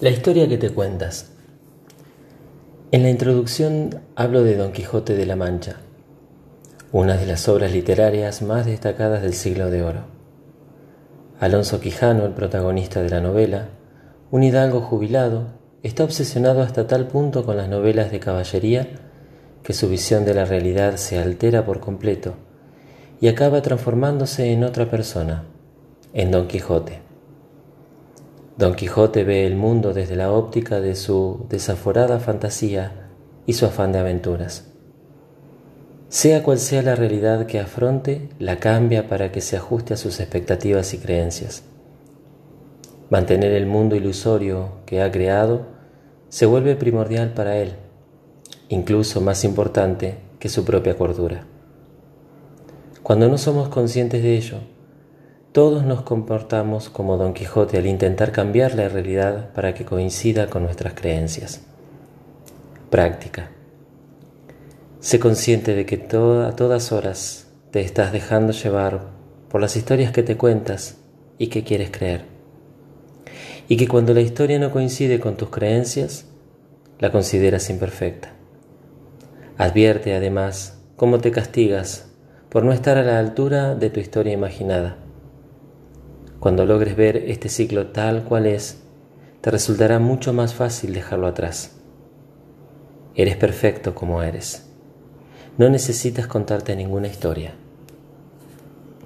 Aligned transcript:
La 0.00 0.10
historia 0.10 0.48
que 0.48 0.58
te 0.58 0.70
cuentas. 0.70 1.32
En 2.92 3.02
la 3.02 3.10
introducción 3.10 4.00
hablo 4.14 4.44
de 4.44 4.56
Don 4.56 4.70
Quijote 4.70 5.16
de 5.16 5.26
la 5.26 5.34
Mancha, 5.34 5.78
una 6.92 7.16
de 7.16 7.26
las 7.26 7.48
obras 7.48 7.72
literarias 7.72 8.40
más 8.40 8.64
destacadas 8.64 9.22
del 9.22 9.34
siglo 9.34 9.70
de 9.70 9.82
oro. 9.82 10.02
Alonso 11.40 11.80
Quijano, 11.80 12.26
el 12.26 12.32
protagonista 12.32 13.02
de 13.02 13.10
la 13.10 13.20
novela, 13.20 13.70
un 14.30 14.44
hidalgo 14.44 14.82
jubilado, 14.82 15.48
está 15.82 16.04
obsesionado 16.04 16.62
hasta 16.62 16.86
tal 16.86 17.08
punto 17.08 17.44
con 17.44 17.56
las 17.56 17.68
novelas 17.68 18.12
de 18.12 18.20
caballería 18.20 18.86
que 19.64 19.72
su 19.72 19.88
visión 19.88 20.24
de 20.24 20.34
la 20.34 20.44
realidad 20.44 20.94
se 20.94 21.18
altera 21.18 21.64
por 21.64 21.80
completo 21.80 22.34
y 23.20 23.26
acaba 23.26 23.62
transformándose 23.62 24.52
en 24.52 24.62
otra 24.62 24.88
persona, 24.88 25.42
en 26.12 26.30
Don 26.30 26.46
Quijote. 26.46 27.07
Don 28.58 28.74
Quijote 28.74 29.22
ve 29.22 29.46
el 29.46 29.54
mundo 29.54 29.94
desde 29.94 30.16
la 30.16 30.32
óptica 30.32 30.80
de 30.80 30.96
su 30.96 31.46
desaforada 31.48 32.18
fantasía 32.18 33.08
y 33.46 33.52
su 33.52 33.66
afán 33.66 33.92
de 33.92 34.00
aventuras. 34.00 34.72
Sea 36.08 36.42
cual 36.42 36.58
sea 36.58 36.82
la 36.82 36.96
realidad 36.96 37.46
que 37.46 37.60
afronte, 37.60 38.30
la 38.40 38.56
cambia 38.56 39.06
para 39.06 39.30
que 39.30 39.42
se 39.42 39.56
ajuste 39.56 39.94
a 39.94 39.96
sus 39.96 40.18
expectativas 40.18 40.92
y 40.92 40.98
creencias. 40.98 41.62
Mantener 43.10 43.52
el 43.52 43.66
mundo 43.66 43.94
ilusorio 43.94 44.70
que 44.86 45.02
ha 45.02 45.12
creado 45.12 45.66
se 46.28 46.44
vuelve 46.44 46.74
primordial 46.74 47.34
para 47.34 47.58
él, 47.58 47.74
incluso 48.68 49.20
más 49.20 49.44
importante 49.44 50.16
que 50.40 50.48
su 50.48 50.64
propia 50.64 50.96
cordura. 50.96 51.46
Cuando 53.04 53.28
no 53.28 53.38
somos 53.38 53.68
conscientes 53.68 54.20
de 54.20 54.36
ello, 54.36 54.56
todos 55.58 55.84
nos 55.84 56.02
comportamos 56.02 56.88
como 56.88 57.16
Don 57.16 57.34
Quijote 57.34 57.78
al 57.78 57.86
intentar 57.86 58.30
cambiar 58.30 58.76
la 58.76 58.88
realidad 58.88 59.52
para 59.54 59.74
que 59.74 59.84
coincida 59.84 60.46
con 60.46 60.62
nuestras 60.62 60.94
creencias. 60.94 61.62
Práctica. 62.90 63.50
Sé 65.00 65.18
consciente 65.18 65.74
de 65.74 65.84
que 65.84 65.96
a 65.96 66.54
todas 66.54 66.92
horas 66.92 67.48
te 67.72 67.80
estás 67.80 68.12
dejando 68.12 68.52
llevar 68.52 69.08
por 69.48 69.60
las 69.60 69.74
historias 69.74 70.12
que 70.12 70.22
te 70.22 70.36
cuentas 70.36 70.98
y 71.38 71.48
que 71.48 71.64
quieres 71.64 71.90
creer. 71.90 72.26
Y 73.66 73.76
que 73.76 73.88
cuando 73.88 74.14
la 74.14 74.20
historia 74.20 74.60
no 74.60 74.70
coincide 74.70 75.18
con 75.18 75.36
tus 75.36 75.50
creencias, 75.50 76.26
la 77.00 77.10
consideras 77.10 77.68
imperfecta. 77.68 78.30
Advierte 79.56 80.14
además 80.14 80.78
cómo 80.94 81.18
te 81.18 81.32
castigas 81.32 82.12
por 82.48 82.64
no 82.64 82.72
estar 82.72 82.96
a 82.96 83.02
la 83.02 83.18
altura 83.18 83.74
de 83.74 83.90
tu 83.90 83.98
historia 83.98 84.32
imaginada 84.32 84.98
cuando 86.40 86.64
logres 86.66 86.96
ver 86.96 87.16
este 87.16 87.48
ciclo 87.48 87.88
tal 87.88 88.24
cual 88.24 88.46
es, 88.46 88.82
te 89.40 89.50
resultará 89.50 89.98
mucho 89.98 90.32
más 90.32 90.54
fácil 90.54 90.94
dejarlo 90.94 91.26
atrás. 91.26 91.80
Eres 93.14 93.36
perfecto 93.36 93.94
como 93.94 94.22
eres. 94.22 94.70
No 95.56 95.68
necesitas 95.68 96.26
contarte 96.26 96.76
ninguna 96.76 97.08
historia. 97.08 97.54